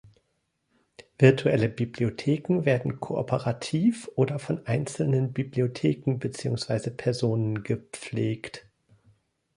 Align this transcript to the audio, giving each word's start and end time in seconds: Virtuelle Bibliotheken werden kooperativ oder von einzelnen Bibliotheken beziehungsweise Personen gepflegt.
Virtuelle 1.19 1.69
Bibliotheken 1.69 2.65
werden 2.65 2.99
kooperativ 2.99 4.09
oder 4.15 4.39
von 4.39 4.65
einzelnen 4.65 5.31
Bibliotheken 5.31 6.17
beziehungsweise 6.17 6.89
Personen 6.89 7.61
gepflegt. 7.61 8.65